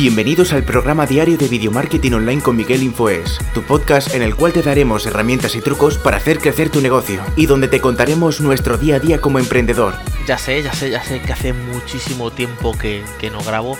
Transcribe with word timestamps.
Bienvenidos 0.00 0.54
al 0.54 0.64
programa 0.64 1.04
diario 1.04 1.36
de 1.36 1.46
Video 1.46 1.70
Marketing 1.70 2.12
Online 2.12 2.40
con 2.40 2.56
Miguel 2.56 2.82
Infoes, 2.82 3.38
tu 3.52 3.62
podcast 3.62 4.14
en 4.14 4.22
el 4.22 4.34
cual 4.34 4.54
te 4.54 4.62
daremos 4.62 5.04
herramientas 5.04 5.54
y 5.56 5.60
trucos 5.60 5.98
para 5.98 6.16
hacer 6.16 6.38
crecer 6.38 6.70
tu 6.70 6.80
negocio 6.80 7.22
y 7.36 7.44
donde 7.44 7.68
te 7.68 7.82
contaremos 7.82 8.40
nuestro 8.40 8.78
día 8.78 8.96
a 8.96 8.98
día 8.98 9.20
como 9.20 9.38
emprendedor. 9.38 9.92
Ya 10.26 10.38
sé, 10.38 10.62
ya 10.62 10.72
sé, 10.72 10.90
ya 10.90 11.04
sé 11.04 11.20
que 11.20 11.34
hace 11.34 11.52
muchísimo 11.52 12.30
tiempo 12.30 12.72
que, 12.78 13.04
no 13.30 13.42
grabo, 13.42 13.76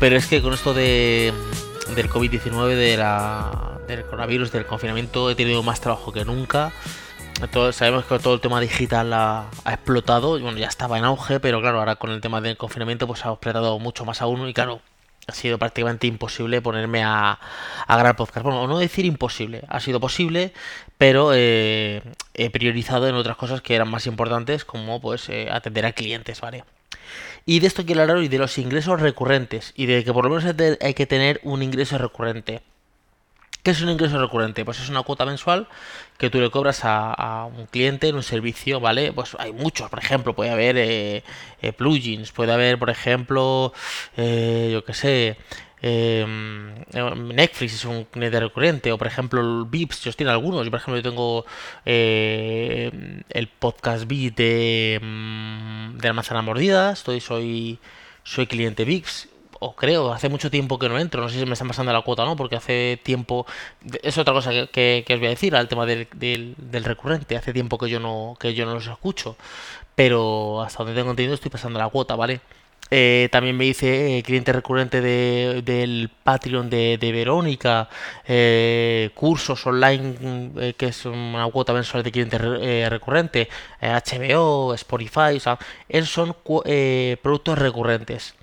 pero 0.00 0.16
es 0.16 0.26
que 0.26 0.42
con 0.42 0.52
esto 0.52 0.74
de, 0.74 1.32
del 1.94 2.10
COVID-19, 2.10 2.74
de 2.74 2.96
la, 2.96 3.78
del 3.86 4.02
coronavirus, 4.02 4.50
del 4.50 4.66
confinamiento, 4.66 5.30
he 5.30 5.36
tenido 5.36 5.62
más 5.62 5.80
trabajo 5.80 6.12
que 6.12 6.24
nunca. 6.24 6.72
Todos, 7.52 7.76
sabemos 7.76 8.04
que 8.04 8.18
todo 8.18 8.34
el 8.34 8.40
tema 8.40 8.60
digital 8.60 9.12
ha, 9.12 9.46
explotado, 9.64 10.40
bueno, 10.40 10.58
ya 10.58 10.66
estaba 10.66 10.98
en 10.98 11.04
auge, 11.04 11.38
pero 11.38 11.60
claro, 11.60 11.78
ahora 11.78 11.94
con 11.94 12.10
el 12.10 12.20
tema 12.20 12.40
del 12.40 12.56
confinamiento 12.56 13.06
pues 13.06 13.24
ha 13.24 13.30
explotado 13.30 13.78
mucho 13.78 14.04
más 14.04 14.20
aún 14.22 14.48
y 14.48 14.52
claro, 14.52 14.80
ha 15.26 15.32
sido 15.32 15.58
prácticamente 15.58 16.06
imposible 16.06 16.62
ponerme 16.62 17.02
a, 17.04 17.38
grabar 17.88 18.16
podcast. 18.16 18.44
Bueno, 18.44 18.66
no 18.66 18.78
decir 18.78 19.04
imposible, 19.04 19.62
ha 19.68 19.80
sido 19.80 20.00
posible, 20.00 20.52
pero 20.98 21.32
eh, 21.34 22.02
he 22.34 22.50
priorizado 22.50 23.08
en 23.08 23.14
otras 23.14 23.36
cosas 23.36 23.60
que 23.60 23.74
eran 23.74 23.88
más 23.88 24.06
importantes, 24.06 24.64
como 24.64 25.00
pues 25.00 25.28
eh, 25.28 25.48
atender 25.50 25.86
a 25.86 25.92
clientes, 25.92 26.40
¿vale? 26.40 26.64
Y 27.44 27.60
de 27.60 27.66
esto 27.66 27.84
quiero 27.84 28.02
hablar 28.02 28.16
hoy 28.16 28.28
de 28.28 28.38
los 28.38 28.58
ingresos 28.58 29.00
recurrentes 29.00 29.72
y 29.76 29.86
de 29.86 30.04
que 30.04 30.12
por 30.12 30.24
lo 30.24 30.30
menos 30.30 30.54
hay 30.80 30.94
que 30.94 31.06
tener 31.06 31.40
un 31.44 31.62
ingreso 31.62 31.98
recurrente. 31.98 32.62
¿Qué 33.66 33.72
es 33.72 33.82
un 33.82 33.90
ingreso 33.90 34.20
recurrente? 34.20 34.64
Pues 34.64 34.78
es 34.78 34.90
una 34.90 35.02
cuota 35.02 35.26
mensual 35.26 35.66
que 36.18 36.30
tú 36.30 36.38
le 36.40 36.50
cobras 36.50 36.82
a, 36.84 37.48
un 37.52 37.66
cliente 37.66 38.06
en 38.06 38.14
un 38.14 38.22
servicio, 38.22 38.78
¿vale? 38.78 39.12
Pues 39.12 39.36
hay 39.40 39.52
muchos, 39.52 39.90
por 39.90 39.98
ejemplo, 39.98 40.36
puede 40.36 40.50
haber 40.50 40.76
eh, 40.78 41.24
eh, 41.62 41.72
plugins, 41.72 42.30
puede 42.30 42.52
haber, 42.52 42.78
por 42.78 42.90
ejemplo, 42.90 43.72
eh, 44.16 44.70
yo 44.72 44.84
qué 44.84 44.94
sé, 44.94 45.36
em, 45.82 46.76
Netflix 47.34 47.74
es 47.74 47.84
un 47.86 48.04
cliente 48.04 48.38
recurrente, 48.38 48.92
o 48.92 48.98
por 48.98 49.08
ejemplo, 49.08 49.66
VIPs, 49.66 50.04
yo 50.04 50.12
tiene 50.12 50.30
algunos, 50.30 50.64
yo 50.64 50.70
por 50.70 50.78
ejemplo 50.78 50.98
yo 50.98 51.10
tengo 51.10 51.44
el 51.84 53.48
podcast 53.58 54.06
VIP 54.06 54.36
de, 54.36 55.00
mm, 55.02 55.98
de 55.98 56.06
la 56.06 56.14
manzana 56.14 56.40
mordida, 56.40 56.92
estoy, 56.92 57.20
soy, 57.20 57.80
soy 58.22 58.46
cliente 58.46 58.84
VIPs 58.84 59.28
o 59.60 59.74
creo, 59.74 60.12
hace 60.12 60.28
mucho 60.28 60.50
tiempo 60.50 60.78
que 60.78 60.88
no 60.88 60.98
entro, 60.98 61.22
no 61.22 61.28
sé 61.28 61.38
si 61.38 61.46
me 61.46 61.52
están 61.52 61.68
pasando 61.68 61.92
la 61.92 62.02
cuota 62.02 62.22
o 62.22 62.26
no, 62.26 62.36
porque 62.36 62.56
hace 62.56 63.00
tiempo, 63.02 63.46
es 64.02 64.18
otra 64.18 64.34
cosa 64.34 64.50
que, 64.66 65.04
os 65.08 65.18
voy 65.18 65.26
a 65.26 65.30
decir, 65.30 65.54
al 65.56 65.68
tema 65.68 65.86
del, 65.86 66.08
del, 66.14 66.84
recurrente, 66.84 67.36
hace 67.36 67.52
tiempo 67.52 67.78
que 67.78 67.88
yo 67.88 68.00
no 68.00 68.36
que 68.38 68.54
yo 68.54 68.66
no 68.66 68.74
los 68.74 68.86
escucho, 68.86 69.36
pero 69.94 70.62
hasta 70.62 70.84
donde 70.84 70.98
tengo 70.98 71.10
entendido 71.10 71.34
estoy 71.34 71.50
pasando 71.50 71.78
la 71.78 71.88
cuota, 71.88 72.16
¿vale? 72.16 72.40
Eh, 72.90 73.28
también 73.32 73.56
me 73.56 73.64
dice 73.64 74.18
eh, 74.18 74.22
cliente 74.22 74.52
recurrente 74.52 75.00
de, 75.00 75.62
del 75.64 76.08
Patreon 76.22 76.70
de, 76.70 76.98
Verónica, 77.00 77.88
eh, 78.26 79.10
cursos 79.14 79.66
online, 79.66 80.74
que 80.76 80.86
es 80.86 81.04
una 81.04 81.48
cuota 81.50 81.72
mensual 81.72 82.04
de 82.04 82.12
cliente 82.12 82.38
recurrente, 82.88 83.48
HBO, 83.80 84.74
Spotify, 84.74 85.36
o 85.36 85.40
sea, 85.40 85.58
esos 85.88 86.10
son 86.10 86.36
productos 87.22 87.58
recurrentes. 87.58 88.34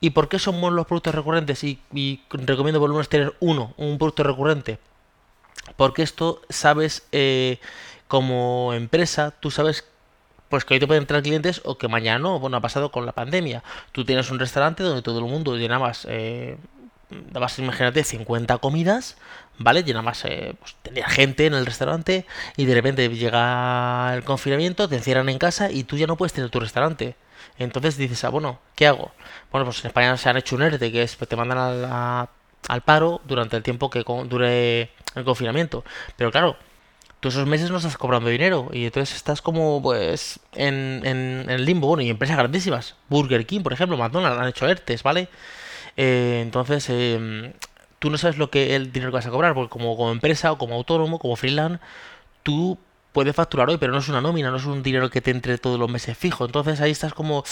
¿Y 0.00 0.10
por 0.10 0.28
qué 0.28 0.38
son 0.38 0.60
buenos 0.60 0.76
los 0.76 0.86
productos 0.86 1.14
recurrentes? 1.14 1.64
Y, 1.64 1.80
recomiendo 2.30 2.80
por 2.80 2.88
lo 2.88 2.96
menos 2.96 3.08
tener 3.08 3.34
uno, 3.40 3.74
un 3.76 3.98
producto 3.98 4.22
recurrente. 4.22 4.78
Porque 5.76 6.02
esto 6.02 6.42
sabes, 6.48 7.06
eh, 7.12 7.58
como 8.08 8.72
empresa, 8.74 9.32
tú 9.32 9.50
sabes 9.50 9.84
pues 10.48 10.64
que 10.64 10.74
hoy 10.74 10.80
te 10.80 10.86
pueden 10.86 11.02
entrar 11.02 11.22
clientes 11.22 11.60
o 11.64 11.76
que 11.78 11.88
mañana 11.88 12.18
no. 12.18 12.38
Bueno, 12.38 12.56
ha 12.56 12.60
pasado 12.60 12.90
con 12.92 13.06
la 13.06 13.12
pandemia. 13.12 13.62
Tú 13.92 14.04
tienes 14.04 14.30
un 14.30 14.38
restaurante 14.38 14.82
donde 14.82 15.02
todo 15.02 15.18
el 15.18 15.24
mundo 15.24 15.56
llenabas, 15.56 16.06
eh, 16.08 16.56
dabas, 17.32 17.58
imagínate, 17.58 18.04
50 18.04 18.58
comidas, 18.58 19.16
¿vale? 19.58 19.82
Llenabas, 19.82 20.24
eh, 20.24 20.54
pues 20.58 20.76
tenía 20.82 21.08
gente 21.08 21.46
en 21.46 21.54
el 21.54 21.66
restaurante 21.66 22.26
y 22.56 22.66
de 22.66 22.74
repente 22.74 23.08
llega 23.08 24.14
el 24.14 24.24
confinamiento, 24.24 24.88
te 24.88 24.96
encierran 24.96 25.28
en 25.28 25.38
casa 25.38 25.70
y 25.70 25.84
tú 25.84 25.96
ya 25.96 26.06
no 26.06 26.16
puedes 26.16 26.32
tener 26.32 26.50
tu 26.50 26.60
restaurante. 26.60 27.16
Entonces 27.58 27.96
dices, 27.96 28.22
ah, 28.24 28.28
bueno, 28.28 28.58
¿qué 28.74 28.86
hago? 28.86 29.12
Bueno, 29.50 29.64
pues 29.64 29.80
en 29.80 29.88
España 29.88 30.16
se 30.16 30.28
han 30.28 30.36
hecho 30.36 30.56
un 30.56 30.62
ERTE, 30.62 30.92
que 30.92 31.02
es, 31.02 31.16
pues 31.16 31.28
te 31.28 31.36
mandan 31.36 31.58
al, 31.58 32.80
paro 32.82 33.20
durante 33.26 33.56
el 33.56 33.62
tiempo 33.62 33.90
que 33.90 34.04
dure 34.28 34.90
el 35.14 35.24
confinamiento. 35.24 35.84
Pero 36.16 36.30
claro, 36.30 36.56
tú 37.20 37.28
esos 37.28 37.46
meses 37.46 37.70
no 37.70 37.78
estás 37.78 37.96
cobrando 37.96 38.28
dinero 38.28 38.68
y 38.72 38.86
entonces 38.86 39.16
estás 39.16 39.40
como 39.42 39.80
pues 39.82 40.40
en, 40.54 41.02
en, 41.04 41.46
en 41.48 41.64
limbo. 41.64 41.88
Bueno, 41.88 42.02
y 42.02 42.10
empresas 42.10 42.36
grandísimas, 42.36 42.96
Burger 43.08 43.46
King, 43.46 43.62
por 43.62 43.72
ejemplo, 43.72 43.96
McDonald's 43.96 44.40
han 44.40 44.48
hecho 44.48 44.68
ERTES, 44.68 45.02
¿vale? 45.02 45.28
Eh, 45.96 46.40
entonces, 46.42 46.86
eh, 46.90 47.52
tú 47.98 48.10
no 48.10 48.18
sabes 48.18 48.38
lo 48.38 48.50
que 48.50 48.76
el 48.76 48.92
dinero 48.92 49.10
que 49.10 49.16
vas 49.16 49.26
a 49.26 49.30
cobrar, 49.30 49.54
porque 49.54 49.70
como, 49.70 49.96
como 49.96 50.12
empresa 50.12 50.52
o 50.52 50.58
como 50.58 50.74
autónomo, 50.74 51.18
como 51.18 51.36
freelance, 51.36 51.82
tú 52.42 52.78
puede 53.16 53.32
facturar 53.32 53.70
hoy, 53.70 53.78
pero 53.78 53.94
no 53.94 54.00
es 54.00 54.10
una 54.10 54.20
nómina, 54.20 54.50
no 54.50 54.58
es 54.58 54.66
un 54.66 54.82
dinero 54.82 55.08
que 55.08 55.22
te 55.22 55.30
entre 55.30 55.56
todos 55.56 55.80
los 55.80 55.88
meses 55.88 56.18
fijo. 56.18 56.44
Entonces 56.44 56.82
ahí 56.82 56.90
estás 56.90 57.14
como, 57.14 57.44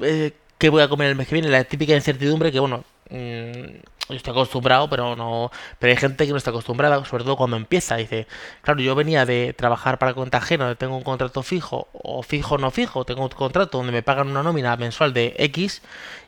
eh, 0.00 0.32
¿qué 0.58 0.68
voy 0.68 0.82
a 0.82 0.88
comer 0.88 1.10
el 1.10 1.14
mes 1.14 1.28
que 1.28 1.36
viene? 1.36 1.48
La 1.48 1.62
típica 1.62 1.94
incertidumbre 1.94 2.50
que, 2.50 2.58
bueno, 2.58 2.82
mm, 3.08 4.08
yo 4.08 4.16
estoy 4.16 4.32
acostumbrado, 4.32 4.90
pero 4.90 5.14
no. 5.14 5.52
Pero 5.78 5.92
hay 5.92 5.96
gente 5.96 6.26
que 6.26 6.32
no 6.32 6.38
está 6.38 6.50
acostumbrada, 6.50 7.04
sobre 7.04 7.22
todo 7.22 7.36
cuando 7.36 7.56
empieza. 7.56 7.94
Dice, 7.94 8.26
claro, 8.62 8.80
yo 8.80 8.96
venía 8.96 9.24
de 9.24 9.52
trabajar 9.52 10.00
para 10.00 10.12
cuenta 10.12 10.38
ajena, 10.38 10.74
tengo 10.74 10.96
un 10.96 11.04
contrato 11.04 11.44
fijo, 11.44 11.86
o 11.92 12.24
fijo 12.24 12.58
no 12.58 12.72
fijo, 12.72 13.04
tengo 13.04 13.22
un 13.22 13.28
contrato 13.28 13.78
donde 13.78 13.92
me 13.92 14.02
pagan 14.02 14.26
una 14.26 14.42
nómina 14.42 14.76
mensual 14.76 15.12
de 15.14 15.36
X. 15.38 15.82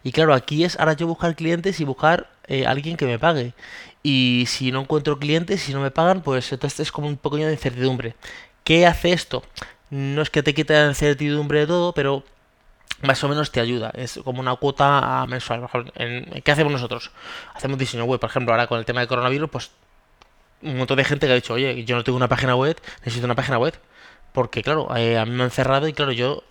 Y 0.05 0.13
claro, 0.13 0.35
aquí 0.35 0.63
es 0.63 0.79
ahora 0.79 0.93
yo 0.93 1.09
buscar 1.09 1.35
clientes 1.35 1.81
y 1.81 1.85
buscar 1.85 2.29
eh, 2.47 2.65
alguien 2.65 2.97
que 2.97 3.07
me 3.07 3.19
pague. 3.19 3.55
Y 4.09 4.45
si 4.47 4.71
no 4.71 4.83
encuentro 4.83 5.19
clientes, 5.19 5.63
si 5.63 5.75
no 5.75 5.81
me 5.81 5.91
pagan, 5.91 6.23
pues 6.23 6.53
entonces 6.53 6.79
es 6.79 6.93
como 6.93 7.09
un 7.09 7.17
pequeño 7.17 7.49
de 7.49 7.55
incertidumbre. 7.55 8.15
¿Qué 8.63 8.87
hace 8.87 9.13
esto? 9.13 9.43
No 9.91 10.23
es 10.23 10.31
que 10.31 10.45
te 10.45 10.55
quite 10.55 10.75
la 10.75 10.87
incertidumbre 10.87 11.59
de 11.59 11.67
todo, 11.67 11.93
pero 11.93 12.23
más 13.03 13.25
o 13.25 13.29
menos 13.29 13.51
te 13.51 13.59
ayuda. 13.59 13.91
Es 13.95 14.21
como 14.23 14.39
una 14.39 14.55
cuota 14.55 15.27
mensual. 15.29 15.67
¿Qué 16.45 16.53
hacemos 16.53 16.73
nosotros? 16.73 17.11
Hacemos 17.53 17.79
diseño 17.79 18.05
web, 18.05 18.21
por 18.21 18.31
ejemplo, 18.31 18.53
ahora 18.53 18.69
con 18.69 18.79
el 18.79 18.85
tema 18.85 19.01
de 19.01 19.09
coronavirus, 19.09 19.51
pues 19.51 19.71
un 20.63 20.77
montón 20.77 20.99
de 20.99 21.05
gente 21.05 21.27
que 21.27 21.33
ha 21.33 21.35
dicho, 21.35 21.55
oye, 21.55 21.85
yo 21.85 21.97
no 21.97 22.05
tengo 22.05 22.15
una 22.15 22.29
página 22.29 22.55
web, 22.55 22.81
necesito 23.01 23.25
una 23.25 23.35
página 23.35 23.59
web. 23.59 23.75
Porque, 24.33 24.63
claro, 24.63 24.97
eh, 24.97 25.19
a 25.19 25.25
mí 25.25 25.33
me 25.33 25.43
han 25.43 25.51
cerrado 25.51 25.89
y, 25.89 25.93
claro, 25.93 26.13
yo 26.13 26.45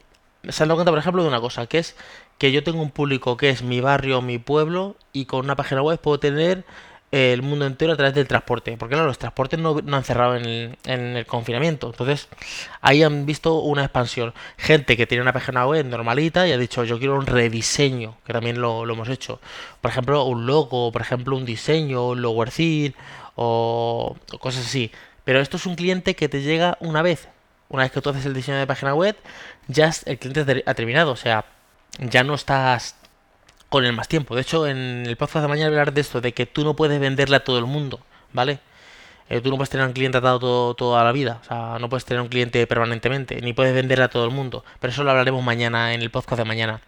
se 0.50 0.62
han 0.62 0.68
dado 0.68 0.76
cuenta, 0.76 0.92
por 0.92 1.00
ejemplo, 1.00 1.24
de 1.24 1.30
una 1.30 1.40
cosa, 1.40 1.68
que 1.68 1.78
es 1.78 1.96
que 2.38 2.52
yo 2.52 2.66
tengo 2.66 2.82
un 2.82 2.92
público 2.92 3.38
que 3.38 3.48
es 3.48 3.64
mi 3.64 3.80
barrio, 3.80 4.22
mi 4.22 4.40
pueblo, 4.40 4.98
y 5.14 5.24
con 5.24 5.46
una 5.46 5.56
página 5.56 5.82
web 5.82 6.02
puedo 6.02 6.20
tener 6.20 6.66
el 7.16 7.42
mundo 7.42 7.66
entero 7.66 7.94
a 7.94 7.96
través 7.96 8.14
del 8.14 8.28
transporte. 8.28 8.76
Porque 8.78 8.96
claro, 8.96 9.08
los 9.08 9.18
transportes 9.18 9.58
no, 9.58 9.78
han 9.78 10.03
cerrado 10.03 10.36
en 10.36 10.78
el, 10.84 11.26
confinamiento. 11.26 11.88
Entonces, 11.88 12.28
ahí 12.81 13.03
han 13.03 13.26
visto 13.26 13.59
una 13.62 13.84
expansión. 13.84 14.34
Gente 14.58 14.98
que 14.98 15.08
tiene 15.08 15.22
una 15.22 15.31
página 15.31 15.66
web 15.66 15.86
normalita 15.86 16.46
y 16.46 16.52
ha 16.52 16.58
dicho, 16.58 16.84
yo 16.84 17.00
quiero 17.00 17.16
un 17.18 17.25
rediseño, 17.25 18.18
que 18.25 18.34
también 18.34 18.59
lo, 18.59 18.84
hemos 18.84 19.08
hecho. 19.08 19.40
Por 19.80 19.92
ejemplo, 19.92 20.25
un 20.25 20.46
logo, 20.46 20.92
por 20.92 21.02
ejemplo, 21.02 21.38
un 21.38 21.46
diseño, 21.46 22.09
un 22.09 22.22
logo 22.22 22.44
o, 23.36 24.16
o 24.31 24.38
cosas 24.40 24.66
así. 24.66 24.92
Pero 25.24 25.40
esto 25.40 25.58
es 25.58 25.66
un 25.66 25.75
cliente 25.75 26.16
que 26.16 26.28
te 26.28 26.42
llega 26.42 26.78
una 26.81 27.02
vez. 27.02 27.30
Una 27.70 27.84
vez 27.84 27.92
que 27.94 28.02
tú 28.02 28.09
haces 28.09 28.25
el 28.25 28.34
diseño 28.34 28.58
de 28.58 28.68
página 28.68 28.94
web, 28.94 29.16
ya 29.68 29.92
el 30.06 30.20
cliente 30.20 30.64
ha 30.66 30.74
terminado. 30.74 31.12
O 31.12 31.16
sea, 31.16 31.46
ya 32.00 32.24
no 32.25 32.34
estás 32.36 32.96
con 33.70 33.86
el 33.86 33.94
más 33.94 34.08
tiempo. 34.08 34.36
De 34.36 34.42
hecho, 34.42 34.68
en 34.68 35.06
el 35.06 35.18
podcast 35.18 35.44
de 35.44 35.50
mañana 35.50 35.68
hablar 35.68 35.94
de 35.94 36.02
esto, 36.02 36.22
de 36.22 36.34
que 36.34 36.46
tú 36.46 36.64
no 36.64 36.76
puedes 36.76 37.00
venderle 37.00 37.38
a 37.38 37.44
todo 37.44 37.59
el 37.59 37.66
mundo, 37.66 38.00
¿vale? 38.34 38.59
Eh, 39.30 39.42
tú 39.42 39.50
no 39.50 39.58
puedes 39.58 39.70
tener 39.72 39.88
un 39.88 39.94
cliente 39.94 40.20
atado 40.20 40.76
toda 40.76 41.03
la 41.03 41.12
vida, 41.12 41.40
o 41.42 41.46
sea, 41.46 41.80
no 41.80 41.90
puedes 41.90 42.06
tener 42.06 42.22
un 42.22 42.28
cliente 42.28 42.68
permanentemente, 42.68 43.42
ni 43.42 43.54
puedes 43.54 43.74
venderle 43.74 44.06
a 44.06 44.09
todo 44.09 44.25
el 44.25 44.31
mundo. 44.31 44.64
Pero 44.80 44.92
eso 44.94 45.04
lo 45.04 45.12
hablaremos 45.12 45.44
mañana 45.44 45.94
en 45.94 46.01
el 46.01 46.12
podcast 46.12 46.39
de 46.39 46.45
mañana. 46.45 46.81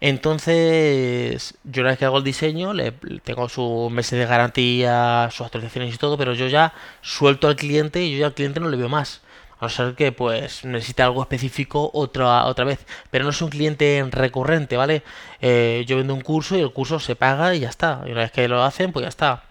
Entonces, 0.00 1.54
yo 1.64 1.82
una 1.82 1.90
vez 1.90 1.98
que 1.98 2.04
hago 2.04 2.18
el 2.18 2.24
diseño, 2.24 2.72
le, 2.72 2.92
tengo 3.24 3.48
sus 3.48 3.90
meses 3.90 4.18
de 4.18 4.26
garantía, 4.26 5.28
sus 5.30 5.46
actualizaciones 5.46 5.94
y 5.94 5.98
todo, 5.98 6.18
pero 6.18 6.34
yo 6.34 6.48
ya 6.48 6.72
suelto 7.02 7.48
al 7.48 7.56
cliente 7.56 8.02
y 8.02 8.12
yo 8.12 8.18
ya 8.18 8.26
al 8.26 8.34
cliente 8.34 8.60
no 8.60 8.68
le 8.68 8.76
veo 8.76 8.88
más. 8.88 9.22
A 9.62 9.66
no 9.66 9.68
ser 9.68 9.94
que 9.94 10.10
pues 10.10 10.64
necesite 10.64 11.04
algo 11.04 11.22
específico 11.22 11.88
otra, 11.94 12.46
otra 12.46 12.64
vez. 12.64 12.84
Pero 13.12 13.22
no 13.22 13.30
es 13.30 13.40
un 13.42 13.48
cliente 13.48 14.04
recurrente, 14.10 14.76
¿vale? 14.76 15.04
Eh, 15.40 15.84
yo 15.86 15.98
vendo 15.98 16.14
un 16.14 16.20
curso 16.20 16.56
y 16.56 16.60
el 16.60 16.72
curso 16.72 16.98
se 16.98 17.14
paga 17.14 17.54
y 17.54 17.60
ya 17.60 17.68
está. 17.68 18.02
Y 18.04 18.10
una 18.10 18.22
vez 18.22 18.32
que 18.32 18.48
lo 18.48 18.64
hacen, 18.64 18.90
pues 18.90 19.04
ya 19.04 19.08
está. 19.08 19.44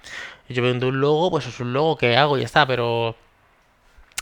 Yo 0.50 0.62
vendo 0.64 0.90
un 0.90 1.00
logo, 1.00 1.32
pues 1.32 1.48
es 1.48 1.58
un 1.62 1.72
logo 1.72 1.96
que 1.96 2.18
hago 2.18 2.36
y 2.36 2.42
ya 2.42 2.46
está. 2.46 2.68
Pero 2.68 3.16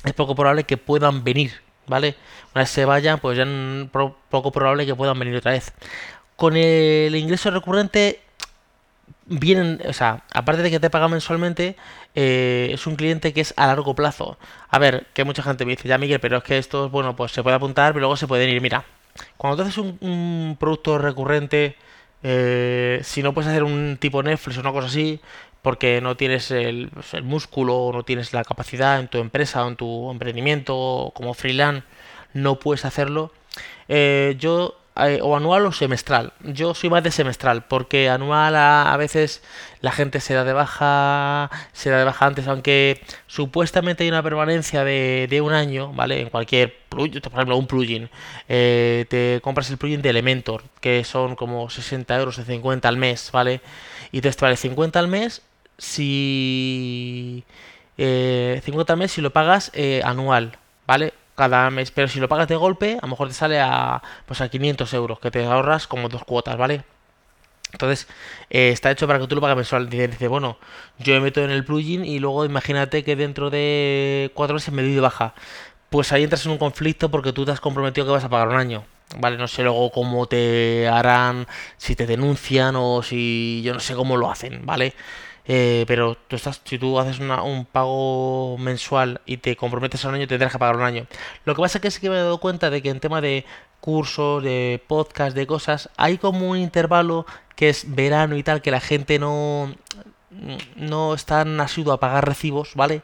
es 0.03 0.13
poco 0.13 0.36
probable 0.36 0.63
que 0.65 0.77
puedan 0.77 1.24
venir, 1.24 1.53
¿vale? 1.88 2.15
Una 2.53 2.62
vez 2.62 2.69
se 2.69 2.85
vayan, 2.85 3.18
pues 3.18 3.35
ya 3.35 3.45
es 3.45 3.89
poco 4.30 4.51
probable 4.51 4.85
que 4.85 4.94
puedan 4.94 5.18
venir 5.18 5.38
otra 5.38 5.53
vez. 5.53 5.74
Con 6.35 6.56
el 6.56 7.15
ingreso 7.15 7.50
recurrente 7.50 8.21
vienen, 9.29 9.81
o 9.87 9.93
sea, 9.93 10.23
aparte 10.33 10.61
de 10.63 10.71
que 10.71 10.79
te 10.79 10.89
paga 10.89 11.07
mensualmente, 11.07 11.75
eh, 12.15 12.69
es 12.73 12.87
un 12.87 12.95
cliente 12.95 13.33
que 13.33 13.41
es 13.41 13.53
a 13.57 13.67
largo 13.67 13.95
plazo. 13.95 14.37
A 14.69 14.79
ver, 14.79 15.07
que 15.13 15.23
mucha 15.23 15.43
gente 15.43 15.65
me 15.65 15.71
dice, 15.75 15.87
ya 15.87 15.97
Miguel, 15.97 16.19
pero 16.19 16.37
es 16.37 16.43
que 16.43 16.57
esto, 16.57 16.89
bueno, 16.89 17.15
pues 17.15 17.31
se 17.31 17.43
puede 17.43 17.55
apuntar, 17.55 17.93
pero 17.93 18.01
luego 18.01 18.17
se 18.17 18.27
pueden 18.27 18.49
ir. 18.49 18.61
Mira, 18.61 18.85
cuando 19.37 19.57
tú 19.57 19.63
haces 19.63 19.77
un, 19.77 20.57
producto 20.59 20.97
recurrente, 20.97 21.75
Eh, 22.21 22.99
si 23.03 23.23
no 23.23 23.33
puedes 23.33 23.49
hacer 23.49 23.63
un 23.63 23.97
tipo 23.97 24.21
Netflix 24.21 24.57
o 24.57 24.61
una 24.61 24.73
cosa 24.73 24.87
así, 24.87 25.21
porque 25.61 26.01
no 26.01 26.15
tienes 26.17 26.51
el, 26.51 26.89
pues, 26.89 27.23
músculo 27.23 27.75
o 27.77 27.93
no 27.93 28.03
tienes 28.03 28.33
la 28.33 28.43
capacidad 28.43 28.99
en 28.99 29.07
tu 29.07 29.19
empresa 29.19 29.65
o 29.65 29.69
en 29.69 29.75
tu 29.75 30.11
emprendimiento 30.11 31.11
como 31.15 31.33
freelance, 31.33 31.83
no 32.33 32.59
puedes 32.59 32.85
hacerlo. 32.85 33.31
Eh, 33.87 34.35
yo 34.39 34.78
eh, 35.07 35.19
o 35.21 35.35
anual 35.35 35.65
o 35.65 35.71
semestral. 35.71 36.33
Yo 36.41 36.73
soy 36.73 36.89
más 36.89 37.03
de 37.03 37.11
semestral, 37.11 37.65
porque 37.65 38.09
anual 38.09 38.55
a, 38.55 38.95
veces 38.97 39.41
la 39.81 39.91
gente 39.91 40.19
se 40.19 40.33
da 40.33 40.43
de 40.43 40.53
baja, 40.53 41.49
se 41.73 41.89
da 41.89 41.99
de 41.99 42.05
baja 42.05 42.25
antes, 42.25 42.47
aunque 42.47 43.01
supuestamente 43.27 44.03
hay 44.03 44.09
una 44.09 44.23
permanencia 44.23 44.83
de, 44.83 45.41
un 45.43 45.53
año, 45.53 45.93
¿vale? 45.93 46.21
En 46.21 46.29
cualquier 46.29 46.75
plugin, 46.89 47.21
por 47.21 47.33
ejemplo, 47.33 47.57
un 47.57 47.67
plugin. 47.67 48.09
Eh, 48.47 49.05
te 49.09 49.39
compras 49.41 49.69
el 49.69 49.77
plugin 49.77 50.01
de 50.01 50.09
Elementor, 50.09 50.63
que 50.81 51.03
son 51.03 51.35
como 51.35 51.69
60 51.69 52.17
euros 52.17 52.37
o 52.39 52.43
50 52.43 52.87
al 52.87 52.97
mes, 52.97 53.29
¿vale? 53.31 53.61
Y 54.11 54.21
te 54.21 54.31
vale 54.41 54.57
50 54.57 54.99
al 54.99 55.07
mes 55.07 55.41
si... 55.77 57.43
50 57.97 58.93
al 58.93 58.99
mes 58.99 59.11
si 59.11 59.21
lo 59.21 59.31
pagas 59.31 59.71
anual, 60.03 60.57
¿vale? 60.87 61.13
Cada 61.39 61.69
mes. 61.71 61.91
Pero 61.91 62.07
si 62.09 62.19
lo 62.19 62.27
pagas 62.27 62.47
de 62.47 62.56
golpe, 62.57 62.97
a 63.01 63.06
lo 63.06 63.09
mejor 63.09 63.30
te 63.30 63.33
sale 63.33 63.59
a, 63.62 64.01
pues 64.25 64.41
a 64.41 64.50
500 64.50 64.94
euros, 64.94 65.19
que 65.19 65.31
te 65.31 65.45
ahorras 65.45 65.88
como 65.88 66.09
dos 66.09 66.24
cuotas, 66.25 66.57
¿vale? 66.57 66.83
Entonces, 67.71 68.07
eh, 68.50 68.69
está 68.69 68.91
hecho 68.91 69.07
para 69.07 69.19
que 69.19 69.27
tú 69.27 69.36
lo 69.36 69.41
pagues 69.41 69.56
mensual. 69.56 69.89
Dice, 69.89 70.27
bueno, 70.27 70.57
yo 70.97 71.13
me 71.13 71.21
meto 71.21 71.44
en 71.44 71.51
el 71.51 71.63
plugin 71.65 72.03
y 72.06 72.19
luego 72.19 72.45
imagínate 72.45 73.03
que 73.03 73.15
dentro 73.15 73.50
de 73.50 74.31
cuatro 74.33 74.56
meses 74.56 74.74
me 74.74 74.81
doy 74.81 74.94
de 74.94 75.01
baja. 75.01 75.33
Pues 75.89 76.12
ahí 76.12 76.24
entras 76.24 76.45
en 76.45 76.51
un 76.51 76.57
conflicto 76.57 77.09
porque 77.09 77.33
tú 77.33 77.45
te 77.45 77.51
has 77.51 77.62
comprometido 77.62 78.06
que 78.06 78.13
vas 78.13 78.24
a 78.24 78.30
pagar 78.30 78.50
un 78.50 78.56
año. 78.56 78.85
Vale, 79.18 79.38
no 79.38 79.47
sé 79.47 79.63
luego 79.63 79.92
cómo 79.92 80.27
te 80.27 80.88
harán, 80.88 81.47
si 81.77 81.95
te 81.95 82.06
denuncian 82.06 82.75
o 82.77 83.01
si 83.01 83.62
yo 83.63 83.74
no 83.74 83.80
sé 83.80 83.95
cómo 83.95 84.18
lo 84.18 84.30
hacen, 84.30 84.65
¿vale? 84.65 84.94
Eh, 85.51 85.83
pero 85.87 86.15
tú 86.15 86.35
estás, 86.35 86.61
si 86.63 86.77
tú 86.77 86.99
haces 86.99 87.19
un 87.19 87.65
pago 87.65 88.55
mensual 88.59 89.19
y 89.25 89.37
te 89.37 89.55
comprometes 89.55 90.05
a 90.05 90.09
un 90.09 90.13
año, 90.13 90.27
tendrás 90.27 90.51
que 90.51 90.59
pagar 90.59 90.75
un 90.75 90.83
año. 90.83 91.07
Lo 91.43 91.55
que 91.55 91.61
pasa 91.63 91.79
es 91.79 91.81
que 91.81 91.89
sí 91.89 91.99
que 91.99 92.09
me 92.11 92.17
he 92.17 92.19
dado 92.19 92.39
cuenta 92.39 92.69
de 92.69 92.83
que 92.83 92.89
en 92.91 92.99
tema 92.99 93.19
de 93.19 93.45
cursos, 93.81 94.43
de 94.43 94.79
podcast, 94.87 95.35
de 95.35 95.47
cosas, 95.47 95.89
hay 95.97 96.19
como 96.19 96.47
un 96.51 96.57
intervalo 96.57 97.25
que 97.55 97.69
es 97.69 97.95
verano 97.95 98.37
y 98.37 98.43
tal, 98.43 98.61
que 98.61 98.69
la 98.69 98.79
gente 98.79 99.17
no, 99.17 99.73
no 100.75 101.15
está 101.15 101.41
asiduo 101.41 101.93
a 101.93 101.99
pagar 101.99 102.27
recibos, 102.27 102.75
¿vale? 102.75 103.01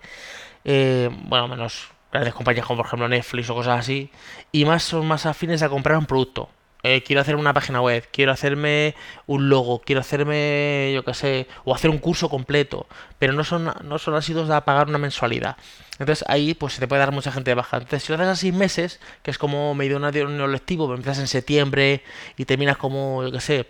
Eh, 0.65 1.09
bueno, 1.23 1.47
menos 1.47 1.89
grandes 2.11 2.35
compañías 2.35 2.67
como 2.67 2.77
por 2.77 2.85
ejemplo 2.85 3.09
Netflix 3.09 3.49
o 3.49 3.55
cosas 3.55 3.79
así, 3.79 4.11
y 4.51 4.65
más 4.65 4.83
son 4.83 5.07
más 5.07 5.25
afines 5.25 5.63
a 5.63 5.69
comprar 5.69 5.97
un 5.97 6.05
producto. 6.05 6.49
Eh, 6.87 7.01
quiero 7.01 7.19
hacer 7.19 7.35
una 7.35 7.51
página 7.51 7.81
web, 7.81 8.07
quiero 8.11 8.31
hacerme 8.31 8.93
un 9.25 9.49
logo, 9.49 9.81
quiero 9.83 10.01
hacerme, 10.01 10.91
yo 10.93 11.03
qué 11.03 11.15
sé, 11.15 11.47
o 11.63 11.73
hacer 11.73 11.89
un 11.89 11.97
curso 11.97 12.29
completo, 12.29 12.85
pero 13.17 13.33
no 13.33 13.43
son, 13.43 13.73
no 13.83 13.97
son 13.97 14.13
asidos 14.13 14.51
a 14.51 14.65
pagar 14.65 14.87
una 14.87 14.99
mensualidad. 14.99 15.57
Entonces 15.97 16.23
ahí 16.27 16.53
pues 16.53 16.73
se 16.73 16.79
te 16.79 16.87
puede 16.87 16.99
dar 16.99 17.11
mucha 17.11 17.31
gente 17.31 17.49
de 17.49 17.55
baja. 17.55 17.77
Entonces 17.77 18.03
si 18.03 18.13
lo 18.13 18.17
haces 18.17 18.27
a 18.27 18.35
seis 18.35 18.53
meses, 18.53 18.99
que 19.23 19.31
es 19.31 19.39
como 19.39 19.73
medio 19.73 19.97
un 19.97 20.03
año 20.03 20.45
lectivo, 20.45 20.93
empiezas 20.93 21.17
en 21.17 21.27
septiembre 21.27 22.03
y 22.37 22.45
terminas 22.45 22.77
como, 22.77 23.23
yo 23.23 23.31
qué 23.31 23.41
sé, 23.41 23.67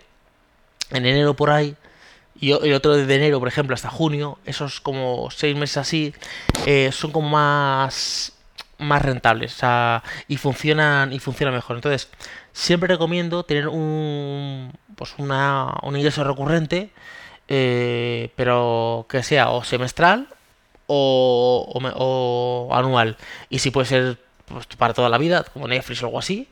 en 0.90 1.06
enero 1.06 1.34
por 1.34 1.48
ahí, 1.48 1.74
y 2.38 2.50
el 2.52 2.74
otro 2.74 2.92
de 2.96 3.14
enero, 3.14 3.38
por 3.38 3.48
ejemplo, 3.48 3.72
hasta 3.72 3.88
junio, 3.88 4.38
esos 4.44 4.82
como 4.82 5.30
seis 5.30 5.56
meses 5.56 5.78
así, 5.78 6.12
eh, 6.66 6.90
son 6.92 7.12
como 7.12 7.30
más 7.30 8.34
más 8.78 9.02
rentables 9.02 9.54
o 9.54 9.58
sea, 9.58 10.02
y 10.28 10.36
funcionan 10.36 11.12
y 11.12 11.18
funcionan 11.18 11.54
mejor 11.54 11.76
entonces 11.76 12.08
siempre 12.56 12.88
recomiendo 12.88 13.44
tener 13.44 13.68
un, 13.68 14.72
pues 14.96 15.14
una, 15.18 15.74
un 15.82 15.94
ingreso 15.94 16.24
recurrente, 16.24 16.90
eh, 17.48 18.30
pero 18.34 19.04
que 19.10 19.22
sea 19.22 19.50
o 19.50 19.62
semestral 19.62 20.28
o, 20.86 21.70
o, 21.96 22.74
anual. 22.74 23.18
Y 23.50 23.58
si 23.58 23.70
puede 23.70 23.86
ser 23.86 24.18
pues, 24.46 24.66
para 24.78 24.94
toda 24.94 25.10
la 25.10 25.18
vida, 25.18 25.44
como 25.44 25.68
Netflix 25.68 26.02
o 26.02 26.06
algo 26.06 26.18
así, 26.18 26.48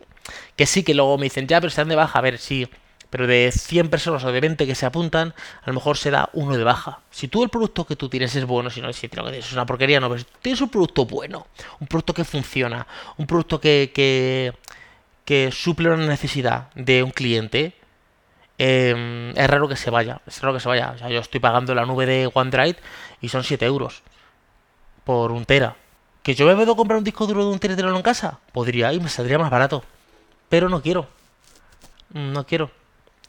que 0.56 0.66
sí 0.66 0.82
que 0.82 0.92
luego 0.92 1.16
me 1.16 1.24
dicen, 1.24 1.46
ya, 1.46 1.58
pero 1.58 1.68
están 1.68 1.88
de 1.88 1.96
baja, 1.96 2.18
a 2.18 2.22
ver, 2.22 2.38
sí. 2.38 2.68
Pero 3.08 3.26
de 3.26 3.50
100 3.50 3.88
personas 3.88 4.24
o 4.24 4.32
de 4.32 4.40
20 4.40 4.66
que 4.66 4.74
se 4.74 4.84
apuntan, 4.84 5.34
a 5.62 5.66
lo 5.68 5.72
mejor 5.72 5.96
se 5.96 6.10
da 6.10 6.28
uno 6.34 6.58
de 6.58 6.64
baja. 6.64 7.00
Si 7.10 7.28
tú 7.28 7.44
el 7.44 7.48
producto 7.48 7.86
que 7.86 7.96
tú 7.96 8.10
tienes 8.10 8.36
es 8.36 8.44
bueno, 8.44 8.68
si 8.68 8.82
no, 8.82 8.92
si 8.92 9.08
que 9.08 9.16
tienes 9.16 9.46
es 9.46 9.52
una 9.54 9.64
porquería, 9.64 10.00
no, 10.00 10.10
pero 10.10 10.22
tienes 10.42 10.60
un 10.60 10.68
producto 10.68 11.06
bueno, 11.06 11.46
un 11.80 11.86
producto 11.86 12.12
que 12.12 12.24
funciona, 12.24 12.86
un 13.16 13.26
producto 13.26 13.58
que, 13.58 13.90
que, 13.94 14.52
que 15.24 15.50
suple 15.52 15.90
una 15.90 16.06
necesidad 16.06 16.68
de 16.74 17.02
un 17.02 17.10
cliente, 17.10 17.74
em, 18.58 19.30
es 19.30 19.46
raro 19.48 19.68
que 19.68 19.76
se 19.76 19.90
vaya. 19.90 20.20
Es 20.26 20.40
raro 20.40 20.54
que 20.54 20.60
se 20.60 20.68
vaya. 20.68 20.92
O 20.94 20.98
sea, 20.98 21.08
yo 21.08 21.20
estoy 21.20 21.40
pagando 21.40 21.74
la 21.74 21.86
nube 21.86 22.06
de 22.06 22.30
OneDrive 22.32 22.76
y 23.20 23.28
son 23.28 23.44
7 23.44 23.66
euros 23.66 24.02
por 25.04 25.32
un 25.32 25.44
tera. 25.44 25.76
¿Que 26.22 26.34
yo 26.34 26.46
me 26.46 26.54
puedo 26.54 26.76
comprar 26.76 26.98
un 26.98 27.04
disco 27.04 27.26
duro 27.26 27.44
de 27.44 27.52
un 27.52 27.58
tera 27.58 27.74
en 27.74 28.02
casa? 28.02 28.40
Podría 28.52 28.92
y 28.92 29.00
me 29.00 29.08
saldría 29.08 29.38
más 29.38 29.50
barato. 29.50 29.84
Pero 30.48 30.68
no 30.68 30.80
quiero. 30.82 31.08
No 32.10 32.46
quiero. 32.46 32.70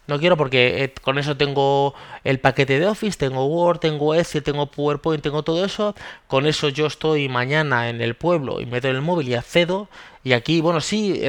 No 0.08 0.20
quiero 0.20 0.38
porque 0.38 0.84
eh, 0.84 0.94
con 1.02 1.18
eso 1.18 1.36
tengo 1.36 1.96
el 2.24 2.40
paquete 2.40 2.80
de 2.80 2.88
Office, 2.88 3.18
tengo 3.18 3.46
Word, 3.46 3.80
tengo 3.80 4.14
Excel, 4.14 4.44
tengo 4.44 4.68
PowerPoint, 4.68 5.24
tengo 5.24 5.44
todo 5.44 5.66
eso. 5.66 5.96
Con 6.28 6.46
eso 6.46 6.70
yo 6.70 6.86
estoy 6.86 7.28
mañana 7.28 7.90
en 7.90 8.02
el 8.02 8.16
pueblo 8.16 8.62
y 8.62 8.66
meto 8.66 8.88
en 8.88 8.96
el 8.96 9.02
móvil 9.02 9.30
y 9.30 9.36
accedo. 9.36 9.90
Y 10.24 10.34
aquí, 10.34 10.60
bueno, 10.62 10.82
sí, 10.82 11.22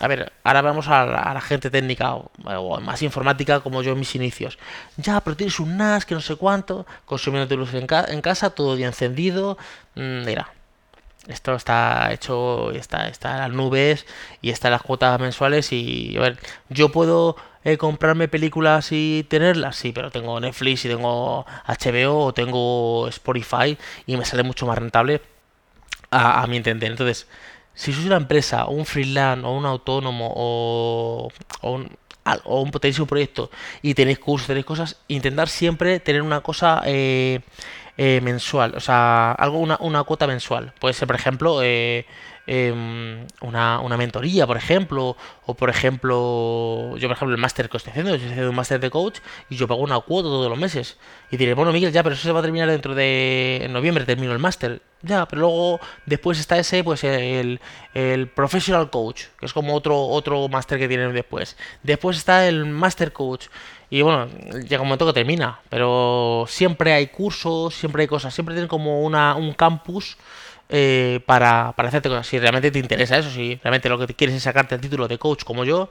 a 0.00 0.08
ver, 0.08 0.32
ahora 0.42 0.62
vamos 0.62 0.88
a 0.88 1.06
la, 1.06 1.40
gente 1.40 1.70
técnica 1.70 2.14
o, 2.14 2.80
más 2.80 3.00
informática 3.02 3.60
como 3.60 3.82
yo 3.82 3.92
en 3.92 3.98
mis 3.98 4.14
inicios. 4.16 4.58
Ya, 4.96 5.20
pero 5.20 5.36
tienes 5.36 5.60
un 5.60 5.76
NAS 5.76 6.04
que 6.04 6.14
no 6.14 6.20
sé 6.20 6.34
cuánto, 6.36 6.84
consumiendo 7.04 7.48
tu 7.48 7.56
luz 7.56 7.74
en, 7.74 7.86
casa, 7.86 8.50
todo 8.50 8.74
bien 8.74 8.88
encendido. 8.88 9.56
Mm, 9.94 10.24
mira, 10.24 10.52
esto 11.28 11.54
está 11.54 12.12
hecho, 12.12 12.72
está, 12.72 13.08
está 13.08 13.32
en 13.34 13.38
las 13.38 13.50
nubes 13.50 14.06
y 14.42 14.50
está 14.50 14.68
en 14.68 14.72
las 14.72 14.82
cuotas 14.82 15.20
mensuales 15.20 15.72
y 15.72 16.16
a 16.16 16.20
ver, 16.20 16.38
yo 16.70 16.90
puedo 16.90 17.36
eh, 17.64 17.76
comprarme 17.76 18.28
películas 18.28 18.88
y 18.90 19.24
tenerlas, 19.28 19.76
sí, 19.76 19.92
pero 19.92 20.10
tengo 20.10 20.40
Netflix 20.40 20.84
y 20.84 20.88
tengo 20.88 21.44
HBO 21.66 22.24
o 22.24 22.34
tengo 22.34 23.06
Spotify 23.08 23.76
y 24.06 24.16
me 24.16 24.24
sale 24.24 24.42
mucho 24.42 24.66
más 24.66 24.78
rentable 24.78 25.20
a, 26.10 26.46
mi 26.46 26.56
entender. 26.56 26.90
Entonces, 26.90 27.26
si 27.74 27.92
sois 27.92 28.06
una 28.06 28.16
empresa 28.16 28.64
o 28.66 28.72
un 28.72 28.86
freelance 28.86 29.46
o 29.46 29.52
un 29.52 29.66
autónomo 29.66 30.32
o, 30.34 31.28
o 31.60 31.70
un, 31.70 31.96
o 32.44 32.62
un, 32.62 32.70
tenéis 32.70 32.98
un 32.98 33.06
proyecto 33.06 33.50
y 33.82 33.94
tenéis 33.94 34.18
cursos, 34.18 34.46
tenéis 34.46 34.66
cosas, 34.66 34.96
intentar 35.08 35.48
siempre 35.48 36.00
tener 36.00 36.22
una 36.22 36.40
cosa 36.40 36.82
eh, 36.86 37.40
eh, 37.96 38.20
mensual, 38.22 38.74
o 38.76 38.80
sea, 38.80 39.32
algo, 39.32 39.58
una, 39.58 39.76
una, 39.80 40.02
cuota 40.04 40.26
mensual. 40.26 40.72
Puede 40.80 40.94
ser, 40.94 41.06
por 41.06 41.16
ejemplo, 41.16 41.62
eh, 41.62 42.06
Em, 42.52 43.28
una, 43.42 43.78
una, 43.78 43.96
mentoría, 43.96 44.44
por 44.44 44.56
ejemplo, 44.56 45.16
o 45.46 45.54
por 45.54 45.70
ejemplo, 45.70 46.96
yo 46.96 47.06
por 47.06 47.16
ejemplo 47.16 47.32
el 47.36 47.40
máster 47.40 47.68
que 47.68 47.76
estoy 47.76 47.92
haciendo, 47.92 48.12
estoy 48.12 48.28
haciendo 48.28 48.50
un 48.50 48.56
máster 48.56 48.80
de 48.80 48.90
coach 48.90 49.20
y 49.48 49.54
yo 49.54 49.68
pago 49.68 49.82
una 49.82 50.00
cuota 50.00 50.28
todos 50.28 50.50
los 50.50 50.58
meses. 50.58 50.98
Y 51.30 51.36
diré, 51.36 51.54
bueno 51.54 51.70
Miguel, 51.70 51.92
ya, 51.92 52.02
pero 52.02 52.16
eso 52.16 52.24
se 52.24 52.32
va 52.32 52.40
a 52.40 52.42
terminar 52.42 52.68
dentro 52.68 52.96
de 52.96 53.68
noviembre, 53.70 54.04
termino 54.04 54.32
el 54.32 54.40
máster. 54.40 54.82
Ya, 55.02 55.26
pero 55.26 55.42
luego 55.42 55.80
después 56.06 56.40
está 56.40 56.58
ese, 56.58 56.82
pues 56.82 57.04
el, 57.04 57.60
el 57.94 58.26
professional 58.26 58.90
coach, 58.90 59.26
que 59.38 59.46
es 59.46 59.52
como 59.52 59.72
otro, 59.74 59.96
otro 60.08 60.48
máster 60.48 60.76
que 60.80 60.88
tienen 60.88 61.12
después. 61.12 61.56
Después 61.84 62.16
está 62.16 62.48
el 62.48 62.66
master 62.66 63.12
coach. 63.12 63.46
Y 63.90 64.02
bueno, 64.02 64.28
llega 64.68 64.82
un 64.82 64.88
momento 64.88 65.06
que 65.06 65.12
termina, 65.12 65.60
pero 65.68 66.44
siempre 66.48 66.92
hay 66.92 67.08
cursos, 67.08 67.74
siempre 67.74 68.02
hay 68.02 68.08
cosas, 68.08 68.32
siempre 68.32 68.54
tienen 68.54 68.68
como 68.68 69.00
una, 69.00 69.34
un 69.34 69.52
campus 69.52 70.16
eh, 70.68 71.20
para, 71.26 71.72
para 71.72 71.88
hacerte 71.88 72.08
cosas. 72.08 72.26
Si 72.26 72.38
realmente 72.38 72.70
te 72.70 72.78
interesa 72.78 73.18
eso, 73.18 73.30
si 73.30 73.56
realmente 73.56 73.88
lo 73.88 73.98
que 73.98 74.14
quieres 74.14 74.36
es 74.36 74.44
sacarte 74.44 74.76
el 74.76 74.80
título 74.80 75.08
de 75.08 75.18
coach 75.18 75.42
como 75.42 75.64
yo 75.64 75.90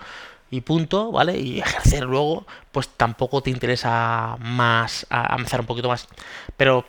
y 0.50 0.62
punto, 0.62 1.12
¿vale? 1.12 1.38
Y 1.38 1.60
ejercer 1.60 2.04
luego, 2.04 2.48
pues 2.72 2.88
tampoco 2.88 3.44
te 3.44 3.50
interesa 3.50 4.38
más, 4.40 5.06
avanzar 5.10 5.60
un 5.60 5.66
poquito 5.66 5.90
más. 5.90 6.08
Pero 6.56 6.86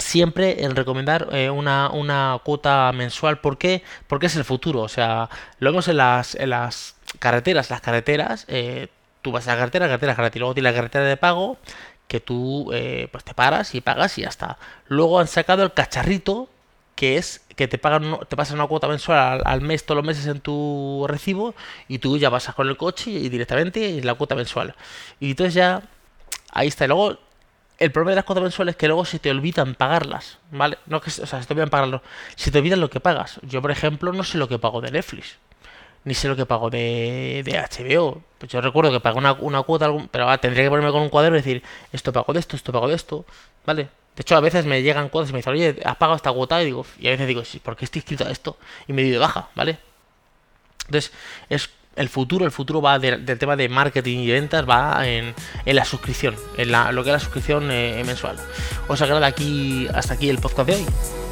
siempre 0.00 0.64
en 0.64 0.76
recomendar 0.76 1.28
eh, 1.32 1.50
una, 1.50 1.90
una, 1.90 2.38
cuota 2.44 2.90
mensual. 2.92 3.38
¿Por 3.40 3.58
qué? 3.58 3.82
Porque 4.06 4.26
es 4.26 4.36
el 4.36 4.44
futuro. 4.44 4.80
O 4.80 4.88
sea, 4.88 5.28
lo 5.58 5.70
vemos 5.70 5.88
en 5.88 5.96
las, 5.98 6.34
en 6.34 6.50
las 6.50 6.96
carreteras. 7.18 7.70
Las 7.70 7.80
carreteras, 7.80 8.44
eh, 8.48 8.88
tú 9.22 9.32
vas 9.32 9.46
a 9.48 9.52
la 9.52 9.58
carretera, 9.58 9.86
la 9.86 9.90
carretera 9.90 10.14
gratis. 10.14 10.40
Luego 10.40 10.54
tienes 10.54 10.72
la 10.72 10.76
carretera 10.76 11.04
de 11.04 11.16
pago 11.16 11.58
que 12.08 12.20
tú 12.20 12.70
pues 13.12 13.24
te 13.24 13.34
paras 13.34 13.74
y 13.74 13.80
pagas 13.80 14.18
y 14.18 14.22
ya 14.22 14.28
está. 14.28 14.58
Luego 14.88 15.20
han 15.20 15.28
sacado 15.28 15.62
el 15.62 15.72
cacharrito 15.72 16.48
que 17.00 17.16
es 17.16 17.40
que 17.56 17.68
te 17.68 17.78
pagan 17.78 18.18
te 18.28 18.36
pasan 18.36 18.56
una 18.56 18.66
cuota 18.66 18.88
mensual 18.88 19.42
al, 19.44 19.60
mes 19.62 19.84
todos 19.84 19.96
los 19.96 20.04
meses 20.04 20.26
en 20.26 20.40
tu 20.40 21.06
recibo 21.08 21.54
y 21.88 21.98
tú 21.98 22.18
ya 22.18 22.28
vas 22.28 22.46
con 22.54 22.68
el 22.68 22.76
coche 22.76 23.10
y 23.10 23.28
directamente 23.30 23.98
en 23.98 24.06
la 24.06 24.14
cuota 24.14 24.34
mensual. 24.34 24.74
Y 25.18 25.30
entonces 25.30 25.54
ya 25.54 25.82
ahí 26.52 26.68
está. 26.68 26.84
Y 26.84 26.88
luego 26.88 27.18
el 27.78 27.92
problema 27.92 28.10
de 28.10 28.16
las 28.16 28.24
cuotas 28.26 28.42
mensuales 28.42 28.74
es 28.74 28.76
que 28.76 28.86
luego 28.86 29.06
se 29.06 29.18
te 29.18 29.30
olvidan 29.30 29.74
pagarlas, 29.74 30.38
¿vale? 30.50 30.76
No 30.86 31.00
que, 31.00 31.08
o 31.08 31.26
sea, 31.26 31.40
se 31.40 31.46
te 31.46 31.54
olvidan 31.54 31.70
pagarlo. 31.70 32.02
Se 32.36 32.50
te 32.50 32.58
olvidan 32.58 32.80
lo 32.80 32.90
que 32.90 33.00
pagas. 33.00 33.40
Yo, 33.42 33.62
por 33.62 33.70
ejemplo, 33.70 34.12
no 34.12 34.22
sé 34.22 34.36
lo 34.36 34.48
que 34.48 34.58
pago 34.58 34.82
de 34.82 34.90
Netflix. 34.90 35.38
ni 36.04 36.14
sé 36.14 36.28
lo 36.28 36.36
que 36.36 36.46
pago 36.46 36.68
de, 36.70 37.42
de 37.44 37.52
HBO. 37.58 38.22
Pues 38.40 38.50
yo 38.50 38.62
recuerdo 38.62 38.90
que 38.90 39.00
pago 39.00 39.18
una, 39.18 39.34
una 39.34 39.62
cuota, 39.62 39.92
pero 40.10 40.24
ahora 40.24 40.38
tendría 40.38 40.64
que 40.64 40.70
ponerme 40.70 40.90
con 40.90 41.02
un 41.02 41.10
cuaderno 41.10 41.36
y 41.36 41.42
decir, 41.42 41.62
esto 41.92 42.10
pago 42.10 42.32
de 42.32 42.40
esto, 42.40 42.56
esto 42.56 42.72
pago 42.72 42.88
de 42.88 42.94
esto, 42.94 43.26
¿vale? 43.66 43.82
De 44.16 44.22
hecho, 44.22 44.34
a 44.34 44.40
veces 44.40 44.64
me 44.64 44.82
llegan 44.82 45.10
cuotas 45.10 45.28
y 45.28 45.34
me 45.34 45.40
dicen, 45.40 45.52
oye, 45.52 45.76
¿has 45.84 45.96
pagado 45.96 46.16
esta 46.16 46.32
cuota? 46.32 46.62
Y, 46.62 46.64
digo, 46.64 46.86
y 46.98 47.08
a 47.08 47.10
veces 47.10 47.28
digo, 47.28 47.44
sí, 47.44 47.58
¿por 47.58 47.76
qué 47.76 47.84
estoy 47.84 47.98
inscrito 47.98 48.24
a 48.26 48.30
esto? 48.30 48.56
Y 48.88 48.94
me 48.94 49.02
doy 49.02 49.10
de 49.10 49.18
baja, 49.18 49.50
¿vale? 49.54 49.78
Entonces, 50.86 51.12
es 51.50 51.68
el 51.96 52.08
futuro, 52.08 52.46
el 52.46 52.50
futuro 52.50 52.80
va 52.80 52.98
del 52.98 53.38
tema 53.38 53.56
de 53.56 53.68
marketing 53.68 54.20
y 54.20 54.30
ventas, 54.30 54.66
va 54.66 55.06
en, 55.06 55.34
la 55.66 55.84
suscripción, 55.84 56.34
en 56.56 56.72
lo 56.72 57.04
que 57.04 57.10
es 57.10 57.12
la 57.12 57.20
suscripción 57.20 57.70
eh, 57.70 58.02
mensual. 58.06 58.36
¿Os 58.88 59.02
agrada 59.02 59.26
aquí 59.26 59.86
hasta 59.92 60.14
aquí 60.14 60.30
el 60.30 60.38
podcast 60.38 60.68
de 60.68 60.76
hoy? 60.76 61.29